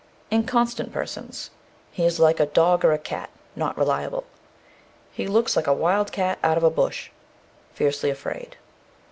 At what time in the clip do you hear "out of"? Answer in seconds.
6.43-6.63